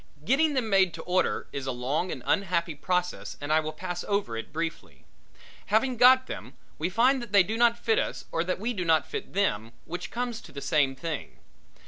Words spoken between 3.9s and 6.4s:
over it briefly. Having got